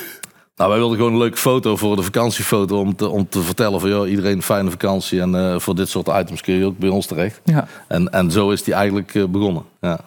Nou, 0.55 0.69
wij 0.73 0.79
wilden 0.81 0.97
gewoon 0.97 1.11
een 1.13 1.19
leuke 1.19 1.37
foto 1.37 1.75
voor 1.75 1.95
de 1.95 2.01
vakantiefoto. 2.03 2.79
Om 2.79 2.95
te, 2.95 3.09
om 3.09 3.29
te 3.29 3.41
vertellen 3.41 3.79
van 3.79 3.89
joh, 3.89 4.09
iedereen 4.09 4.35
een 4.35 4.41
fijne 4.41 4.69
vakantie. 4.69 5.21
En 5.21 5.35
eh, 5.35 5.59
voor 5.59 5.75
dit 5.75 5.89
soort 5.89 6.07
items 6.07 6.41
kun 6.41 6.53
je 6.53 6.65
ook 6.65 6.77
bij 6.77 6.89
ons 6.89 7.05
terecht. 7.05 7.41
Ja, 7.43 7.67
En, 7.87 8.09
en 8.11 8.31
zo 8.31 8.49
is 8.49 8.63
die 8.63 8.73
eigenlijk 8.73 9.15
eh, 9.15 9.23
begonnen. 9.25 9.63
Ja. 9.81 9.99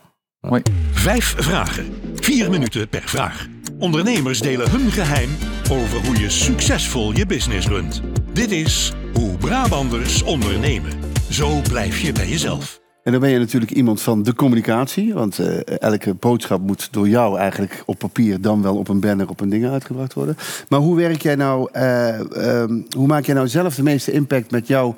Mooi. 0.48 0.62
Vijf 0.92 1.34
vragen. 1.38 1.84
Vier 2.14 2.50
minuten 2.50 2.88
per 2.88 3.02
vraag. 3.04 3.46
Ondernemers 3.78 4.40
delen 4.40 4.70
hun 4.70 4.90
geheim 4.90 5.30
over 5.70 6.06
hoe 6.06 6.18
je 6.20 6.30
succesvol 6.30 7.12
je 7.12 7.26
business 7.26 7.66
runt. 7.66 8.02
Dit 8.32 8.50
is 8.50 8.92
Hoe 9.12 9.36
Brabanders 9.36 10.22
ondernemen. 10.22 10.92
Zo 11.30 11.60
blijf 11.68 12.00
je 12.00 12.12
bij 12.12 12.28
jezelf. 12.28 12.82
En 13.02 13.12
dan 13.12 13.20
ben 13.20 13.30
je 13.30 13.38
natuurlijk 13.38 13.72
iemand 13.72 14.02
van 14.02 14.22
de 14.22 14.34
communicatie. 14.34 15.14
Want 15.14 15.38
eh, 15.38 15.78
elke 15.80 16.14
boodschap 16.14 16.60
moet 16.60 16.92
door 16.92 17.08
jou 17.08 17.38
eigenlijk 17.38 17.82
op 17.86 17.98
papier... 17.98 18.40
dan 18.40 18.62
wel 18.62 18.76
op 18.76 18.88
een 18.88 19.00
banner, 19.00 19.28
op 19.28 19.40
een 19.40 19.48
ding 19.48 19.66
uitgebracht 19.66 20.14
worden. 20.14 20.36
Maar 20.68 20.80
hoe 20.80 20.96
werk 20.96 21.22
jij 21.22 21.34
nou... 21.34 21.68
eh, 21.72 22.60
ehm, 22.60 22.82
hoe 22.96 23.06
maak 23.06 23.24
jij 23.24 23.34
nou 23.34 23.48
zelf 23.48 23.74
de 23.74 23.82
meeste 23.82 24.12
impact 24.12 24.50
met 24.50 24.66
jouw 24.66 24.96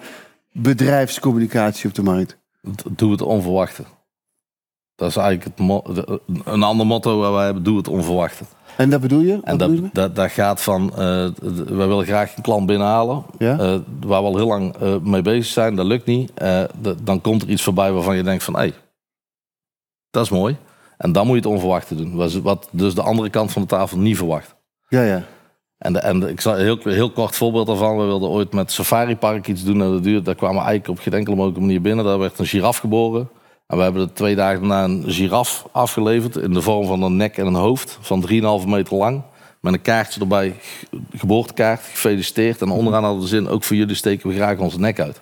bedrijfscommunicatie 0.53 1.89
op 1.89 1.95
de 1.95 2.03
markt? 2.03 2.39
Doe 2.97 3.11
het 3.11 3.23
onverwachte. 3.23 3.83
Dat 4.97 5.09
is 5.09 5.17
eigenlijk 5.17 5.59
het 5.59 5.97
de- 5.97 6.21
een 6.45 6.63
ander 6.63 6.87
motto 6.87 7.19
waar 7.21 7.33
wij 7.33 7.45
hebben. 7.45 7.63
Doe 7.63 7.77
het 7.77 7.89
onverwachte. 7.89 8.45
En 8.77 8.91
dat 8.91 9.01
bedoel 9.01 9.21
je? 9.21 9.35
Wat 9.35 9.45
En 9.45 9.57
bedoel 9.59 9.75
dat, 9.75 9.85
je? 9.85 9.91
dat, 9.93 10.17
dat 10.17 10.31
gaat 10.31 10.63
van, 10.63 10.89
d- 10.91 10.95
wij 11.69 11.87
willen 11.89 12.05
graag 12.07 12.37
een 12.37 12.43
klant 12.43 12.67
binnenhalen. 12.67 13.25
Ja? 13.39 13.53
eh, 13.59 13.59
waar 14.01 14.23
we 14.23 14.29
al 14.29 14.37
heel 14.37 14.47
lang 14.47 14.77
eh, 14.77 14.97
mee 15.03 15.23
bezig 15.23 15.45
zijn. 15.53 15.75
Dat 15.75 15.87
lukt 15.87 16.07
niet. 16.07 16.33
Dan 17.03 17.21
komt 17.21 17.43
er 17.43 17.49
iets 17.49 17.63
voorbij 17.63 17.93
waarvan 17.93 18.17
je 18.17 18.23
denkt 18.23 18.45
van, 18.45 18.55
hé, 18.55 18.61
hey, 18.61 18.73
dat 20.11 20.25
is 20.25 20.31
mooi. 20.31 20.57
En 20.99 21.13
dan 21.13 21.27
moet 21.27 21.37
je 21.37 21.43
het 21.43 21.51
onverwachte 21.53 21.95
doen. 21.95 22.15
Wat- 22.17 22.33
Wat 22.33 22.69
dus 22.73 22.95
de 22.95 23.03
andere 23.03 23.31
kant 23.31 23.53
van 23.53 23.63
de 23.63 23.69
tafel 23.69 23.99
niet 23.99 24.17
verwacht. 24.17 24.55
Ja, 24.89 25.03
ja. 25.03 25.23
En, 25.79 25.93
de, 25.93 25.99
en 25.99 26.21
de- 26.21 26.31
ik 26.31 26.41
zal 26.41 26.59
een 26.59 26.65
heel, 26.65 26.79
heel 26.83 27.11
kort 27.11 27.37
voorbeeld 27.37 27.67
daarvan. 27.67 27.99
We 27.99 28.05
wilden 28.05 28.29
ooit 28.29 28.53
met 28.53 28.73
Safari 28.73 29.17
Park 29.17 29.49
iets 29.49 29.65
doen. 29.65 29.83
En 29.83 29.91
dat 29.93 30.03
duurde, 30.03 30.23
daar 30.23 30.35
kwamen 30.35 30.57
we 30.63 30.67
eigenlijk 30.67 30.99
op 30.99 31.05
geen 31.05 31.13
enkele 31.19 31.37
mogelijke 31.37 31.65
manier 31.65 31.81
binnen. 31.81 32.05
Daar 32.05 32.19
werd 32.19 32.39
een 32.39 32.47
giraf 32.47 32.77
geboren. 32.79 33.29
En 33.67 33.77
we 33.77 33.83
hebben 33.83 34.03
er 34.03 34.13
twee 34.13 34.35
dagen 34.35 34.59
daarna 34.61 34.85
een 34.85 35.05
giraf 35.07 35.67
afgeleverd. 35.73 36.37
In 36.37 36.53
de 36.53 36.63
vorm 36.63 36.87
van 36.87 37.03
een 37.03 37.17
nek 37.17 37.37
en 37.37 37.47
een 37.47 37.55
hoofd. 37.55 37.99
Van 38.01 38.29
3,5 38.63 38.67
meter 38.67 38.97
lang. 38.97 39.23
Met 39.61 39.73
een 39.73 39.83
kaartje 39.83 40.21
erbij. 40.21 40.55
ge- 40.61 40.87
Geboortekaart. 41.17 41.81
Gefeliciteerd. 41.81 42.61
En 42.63 42.71
onderaan 42.71 43.03
hadden 43.03 43.19
we 43.23 43.29
de 43.29 43.35
zin. 43.37 43.49
Ook 43.49 43.65
voor 43.65 43.77
jullie 43.77 43.95
steken 43.95 44.29
we 44.29 44.35
graag 44.35 44.59
onze 44.59 44.79
nek 44.81 45.01
uit. 45.01 45.21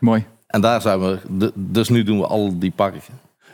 Mooi. 0.00 0.24
En 0.46 0.60
daar 0.60 0.80
zijn 0.80 1.00
we. 1.00 1.18
dus 1.54 1.88
nu 1.88 2.02
doen 2.02 2.18
we 2.18 2.26
al 2.26 2.58
die 2.58 2.70
parken. 2.76 3.00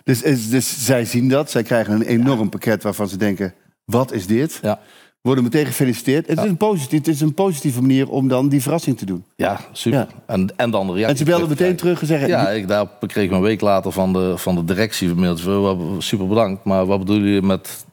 Dus, 0.05 0.23
is- 0.23 0.49
dus 0.51 0.85
zij 0.85 1.05
zien 1.05 1.29
dat. 1.29 1.51
Zij 1.51 1.63
krijgen 1.63 1.95
een 1.95 2.03
enorm 2.03 2.49
pakket 2.49 2.83
waarvan 2.83 3.09
ze 3.09 3.17
denken... 3.17 3.55
wat 3.85 4.13
is 4.13 4.27
dit? 4.27 4.59
Ja. 4.63 4.81
Worden 5.23 5.45
meteen 5.45 5.67
gefeliciteerd. 5.67 6.27
Het, 6.27 6.39
is 6.39 6.45
een 6.45 6.57
positief, 6.57 6.99
het 6.99 7.09
is 7.09 7.21
een 7.21 7.35
positieve 7.35 7.81
manier 7.81 8.09
om 8.09 8.29
dan 8.29 8.49
die 8.49 8.63
verrassing 8.63 8.99
te 8.99 9.05
doen. 9.07 9.25
Ja, 9.37 9.61
super. 9.73 9.99
Ja. 9.99 10.07
En, 10.27 10.49
en 10.57 10.71
dan 10.71 10.87
de 10.87 10.93
reactie. 10.93 11.11
En 11.13 11.17
ze 11.17 11.25
belden 11.25 11.49
meteen 11.49 11.77
terug 11.77 12.01
en 12.01 12.07
zeggen... 12.07 12.29
Ja, 12.29 12.49
ik, 12.51 12.69
daar 12.69 12.87
kreeg 13.07 13.25
ik 13.25 13.31
een 13.31 13.41
week 13.41 13.61
later 13.61 13.93
van 13.93 14.13
de, 14.13 14.33
van 14.37 14.55
de 14.55 14.65
directie 14.65 15.09
een 15.09 15.17
mailtje. 15.21 15.45
van, 15.45 15.63
"Wel, 15.63 15.95
Super 15.99 16.27
bedankt, 16.29 16.65
maar 16.65 16.87
wat 16.87 16.99
bedoelen 16.99 17.25
jullie 17.27 17.43
met... 17.43 17.85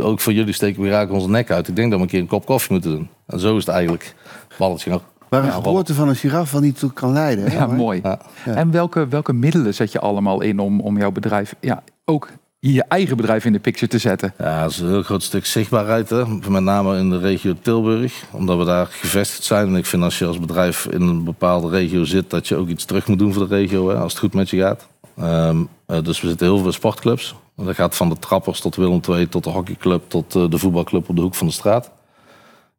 Ook 0.00 0.20
voor 0.20 0.32
jullie 0.32 0.52
steken 0.52 0.82
we 0.82 0.88
graag 0.88 1.08
onze 1.08 1.28
nek 1.28 1.50
uit. 1.50 1.68
Ik 1.68 1.76
denk 1.76 1.88
dat 1.90 1.98
we 1.98 2.04
een 2.04 2.10
keer 2.10 2.20
een 2.20 2.26
kop 2.26 2.46
koffie 2.46 2.72
moeten 2.72 2.90
doen. 2.90 3.08
En 3.26 3.40
zo 3.40 3.56
is 3.56 3.66
het 3.66 3.74
eigenlijk. 3.74 4.14
Balletje 4.58 4.90
nog. 4.90 5.02
Waar 5.28 5.40
een 5.40 5.46
Ja, 5.46 5.52
geboorte 5.52 5.94
van 5.94 6.08
een 6.08 6.16
giraf 6.16 6.50
wel 6.52 6.60
niet 6.60 6.78
toe 6.78 6.92
kan 6.92 7.12
leiden. 7.12 7.50
hè? 7.50 7.56
Ja, 7.56 7.66
mooi. 7.66 8.00
Ja. 8.02 8.18
En 8.44 8.70
welke, 8.70 9.08
welke 9.08 9.32
middelen 9.32 9.74
zet 9.74 9.92
je 9.92 10.00
allemaal 10.00 10.40
in 10.40 10.58
om, 10.58 10.80
om 10.80 10.98
jouw 10.98 11.10
bedrijf, 11.12 11.54
ja, 11.60 11.82
ook 12.04 12.28
je 12.60 12.82
eigen 12.82 13.16
bedrijf 13.16 13.44
in 13.44 13.52
de 13.52 13.58
picture 13.58 13.90
te 13.90 13.98
zetten? 13.98 14.34
Ja, 14.38 14.62
dat 14.62 14.70
is 14.70 14.78
een 14.78 14.88
heel 14.88 15.02
groot 15.02 15.22
stuk 15.22 15.46
zichtbaarheid. 15.46 16.10
Hè? 16.10 16.26
Met 16.26 16.62
name 16.62 16.98
in 16.98 17.10
de 17.10 17.18
regio 17.18 17.54
Tilburg. 17.62 18.24
Omdat 18.30 18.58
we 18.58 18.64
daar 18.64 18.86
gevestigd 18.86 19.44
zijn. 19.44 19.66
En 19.68 19.76
ik 19.76 19.86
vind 19.86 20.02
als 20.02 20.18
je 20.18 20.26
als 20.26 20.40
bedrijf 20.40 20.86
in 20.86 21.00
een 21.00 21.24
bepaalde 21.24 21.68
regio 21.68 22.04
zit... 22.04 22.30
dat 22.30 22.48
je 22.48 22.56
ook 22.56 22.68
iets 22.68 22.84
terug 22.84 23.06
moet 23.06 23.18
doen 23.18 23.32
voor 23.32 23.48
de 23.48 23.54
regio. 23.54 23.88
Hè? 23.88 23.96
Als 23.96 24.12
het 24.12 24.20
goed 24.20 24.34
met 24.34 24.50
je 24.50 24.58
gaat. 24.58 24.86
Ehm, 25.16 25.64
eh, 25.86 26.02
dus 26.02 26.20
we 26.20 26.28
zitten 26.28 26.46
heel 26.46 26.58
veel 26.58 26.72
sportclubs. 26.72 27.34
Dat 27.56 27.74
gaat 27.74 27.96
van 27.96 28.08
de 28.08 28.18
trappers 28.18 28.60
tot 28.60 28.76
Willem 28.76 29.00
II... 29.08 29.28
tot 29.28 29.44
de 29.44 29.50
hockeyclub 29.50 30.02
tot 30.08 30.34
eh, 30.34 30.50
de 30.50 30.58
voetbalclub 30.58 31.08
op 31.08 31.16
de 31.16 31.22
hoek 31.22 31.34
van 31.34 31.46
de 31.46 31.52
straat. 31.52 31.90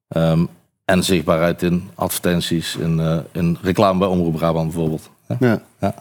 Ehm, 0.08 0.46
en 0.86 1.04
zichtbaarheid 1.04 1.62
in 1.62 1.90
advertenties. 1.96 2.76
In, 2.76 3.00
eh, 3.00 3.18
in 3.32 3.58
reclame 3.62 4.00
bij 4.00 4.08
Omroep 4.08 4.36
Brabant 4.36 4.72
bijvoorbeeld. 4.72 5.10
hè? 5.28 5.36
Ja. 5.40 5.62
Ja. 5.80 5.96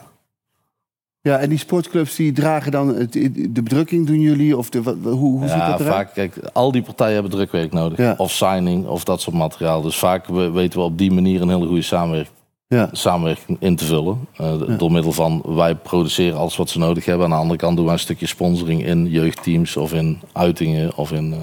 Ja, 1.21 1.37
en 1.37 1.49
die 1.49 1.57
sportclubs 1.57 2.15
die 2.15 2.31
dragen 2.31 2.71
dan 2.71 2.95
het, 2.95 3.13
de 3.13 3.61
bedrukking, 3.63 4.07
doen 4.07 4.19
jullie? 4.19 4.57
Of 4.57 4.69
de, 4.69 4.79
hoe 5.03 5.11
hoe 5.13 5.41
ziet 5.47 5.49
Ja, 5.57 5.69
dat 5.71 5.79
eruit? 5.79 5.95
vaak, 5.95 6.13
kijk, 6.13 6.35
al 6.53 6.71
die 6.71 6.81
partijen 6.81 7.13
hebben 7.13 7.31
drukwerk 7.31 7.71
nodig. 7.73 7.97
Ja. 7.97 8.13
Of 8.17 8.31
signing, 8.31 8.87
of 8.87 9.03
dat 9.03 9.21
soort 9.21 9.35
materiaal. 9.35 9.81
Dus 9.81 9.97
vaak 9.97 10.25
we- 10.27 10.51
weten 10.51 10.79
we 10.79 10.85
op 10.85 10.97
die 10.97 11.11
manier 11.11 11.41
een 11.41 11.49
hele 11.49 11.67
goede 11.67 11.81
samenwerking, 11.81 12.35
Ja. 12.67 12.89
samenwerking 12.91 13.57
in 13.59 13.75
te 13.75 13.85
vullen. 13.85 14.17
Eh, 14.35 14.77
Door 14.77 14.91
middel 14.91 15.11
van, 15.11 15.41
wij 15.45 15.75
produceren 15.75 16.37
alles 16.37 16.57
wat 16.57 16.69
ze 16.69 16.79
nodig 16.79 17.05
hebben. 17.05 17.25
Aan 17.25 17.31
de 17.31 17.37
andere 17.37 17.59
kant 17.59 17.75
doen 17.75 17.85
wij 17.85 17.93
een 17.93 17.99
stukje 17.99 18.27
sponsoring 18.27 18.85
in 18.85 19.05
jeugdteams 19.09 19.77
of 19.77 19.93
in 19.93 20.19
uitingen. 20.33 20.95
Of 20.97 21.11
in, 21.11 21.33
eh, 21.33 21.39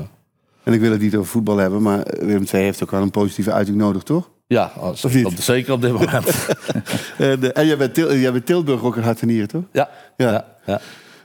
En 0.63 0.73
ik 0.73 0.81
wil 0.81 0.91
het 0.91 1.01
niet 1.01 1.15
over 1.17 1.29
voetbal 1.31 1.57
hebben, 1.57 1.83
maar 1.83 2.07
Willem 2.21 2.45
II 2.53 2.63
heeft 2.63 2.83
ook 2.83 2.91
wel 2.91 3.03
een 3.03 3.11
positieve 3.11 3.53
uiting 3.53 3.77
nodig, 3.77 4.03
toch? 4.03 4.31
Ja, 4.47 4.73
als- 4.81 5.05
Of 5.05 5.15
niet? 5.15 5.25
op- 5.27 5.33
zeker 5.41 5.73
op 5.73 5.81
dit 5.81 5.93
moment. 5.93 6.13
En, 7.19 7.43
eh, 7.43 7.51
en 7.53 7.67
jij 7.67 7.77
bent, 7.77 7.95
Til, 7.95 8.17
jij 8.17 8.33
bent 8.33 8.47
Tilburg 8.47 8.83
ook 8.83 8.97
een 8.97 9.03
hart 9.03 9.21
en 9.21 9.27
nieren, 9.27 9.49
toch? 9.49 9.63
ja, 9.73 9.89
Ja. 10.17 10.31
ja. 10.31 10.45
ja, 10.67 10.81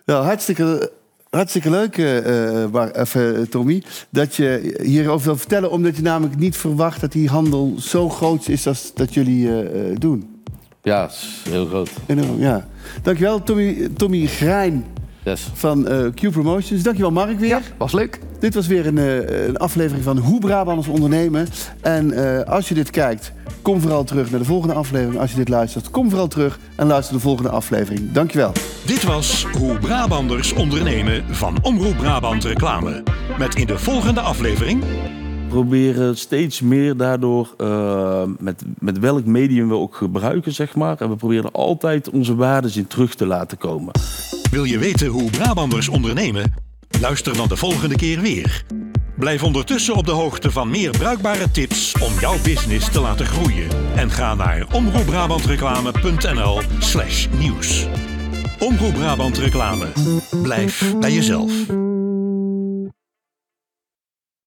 Nou, 0.05 0.25
hartstikke, 0.25 0.91
hartstikke 1.29 1.69
leuk, 1.69 1.97
eh, 1.97 2.63
eh, 2.65 3.15
eh, 3.15 3.47
Tommy, 3.49 3.83
dat 4.09 4.35
je 4.35 4.77
hierover 4.83 5.25
wil 5.27 5.37
vertellen. 5.37 5.71
Omdat 5.71 5.95
je 5.95 6.01
namelijk 6.01 6.39
niet 6.39 6.57
verwacht 6.57 7.01
dat 7.01 7.11
die 7.11 7.29
handel 7.29 7.75
zo 7.79 8.09
groot 8.09 8.47
is 8.47 8.67
als 8.67 8.91
dat 8.93 9.13
jullie 9.13 9.47
eh, 9.47 9.89
eh, 9.91 9.97
doen. 9.97 10.43
ja, 10.81 11.05
is 11.07 11.41
heel 11.49 11.65
groot. 11.65 11.89
Enorm, 12.05 12.39
ja. 12.39 12.67
Dankjewel, 13.01 13.43
Tommy, 13.43 13.89
Tommy 13.97 14.25
Grijn 14.25 14.85
Yes. 15.23 15.49
van 15.53 15.87
eh, 15.87 16.05
Q 16.15 16.31
Promotions. 16.31 16.83
Dankjewel, 16.83 17.11
Mark, 17.11 17.39
weer. 17.39 17.49
Ja, 17.49 17.61
was 17.77 17.91
leuk. 17.91 18.19
Dit 18.39 18.53
was 18.53 18.67
weer 18.67 18.87
een, 18.87 18.97
eh, 18.97 19.47
een 19.47 19.57
aflevering 19.57 20.03
van 20.03 20.17
Hoe 20.17 20.39
Brabanders 20.39 20.87
ondernemen. 20.87 21.47
En 21.81 22.11
eh, 22.11 22.47
als 22.47 22.67
je 22.69 22.73
dit 22.73 22.89
kijkt, 22.89 23.33
kom 23.61 23.81
vooral 23.81 24.03
terug 24.03 24.29
naar 24.29 24.39
de 24.39 24.45
volgende 24.45 24.73
aflevering. 24.73 25.19
Als 25.19 25.31
je 25.31 25.37
dit 25.37 25.49
luistert, 25.49 25.89
kom 25.89 26.09
vooral 26.09 26.27
terug 26.27 26.59
en 26.75 26.87
luister 26.87 27.13
de 27.15 27.21
volgende 27.21 27.49
aflevering. 27.49 28.11
Dankjewel. 28.11 28.51
Dit 28.85 29.03
was 29.03 29.45
Hoe 29.57 29.77
Brabanders 29.79 30.53
ondernemen 30.53 31.23
van 31.35 31.57
Omroep 31.61 31.97
Brabant 31.97 32.43
Reclame. 32.43 33.03
Met 33.37 33.55
in 33.55 33.67
de 33.67 33.77
volgende 33.77 34.19
aflevering 34.19 34.83
proberen 35.49 36.17
steeds 36.17 36.61
meer 36.61 36.97
daardoor, 36.97 37.55
met, 38.39 38.63
met 38.79 38.99
welk 38.99 39.25
medium 39.25 39.67
we 39.67 39.75
ook 39.75 39.95
gebruiken, 39.95 40.53
zeg 40.53 40.75
maar. 40.75 40.97
En 40.99 41.09
we 41.09 41.15
proberen 41.15 41.51
altijd 41.51 42.09
onze 42.09 42.35
waarden 42.35 42.75
in 42.75 42.87
terug 42.87 43.15
te 43.15 43.25
laten 43.25 43.57
komen. 43.57 43.91
Wil 44.51 44.63
je 44.63 44.77
weten 44.77 45.07
hoe 45.07 45.29
Brabanders 45.29 45.87
ondernemen? 45.87 46.53
Luister 46.99 47.37
dan 47.37 47.47
de 47.47 47.55
volgende 47.55 47.95
keer 47.95 48.21
weer. 48.21 48.63
Blijf 49.17 49.43
ondertussen 49.43 49.95
op 49.95 50.05
de 50.05 50.11
hoogte 50.11 50.51
van 50.51 50.69
meer 50.69 50.91
bruikbare 50.91 51.51
tips 51.51 51.93
om 51.99 52.19
jouw 52.19 52.41
business 52.43 52.91
te 52.91 53.01
laten 53.01 53.25
groeien. 53.25 53.67
En 53.95 54.11
ga 54.11 54.35
naar 54.35 54.65
omroepbrabantreclame.nl 54.73 56.61
slash 56.79 57.27
nieuws. 57.37 57.87
Omroep 58.59 58.93
Brabant 58.93 59.37
Reclame. 59.37 59.87
Blijf 60.41 60.95
bij 60.99 61.11
jezelf. 61.11 61.51